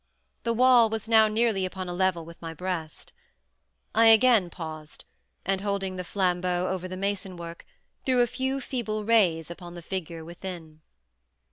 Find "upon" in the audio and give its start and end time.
1.63-1.87, 9.51-9.75